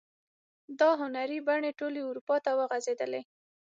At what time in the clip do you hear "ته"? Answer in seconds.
2.45-2.51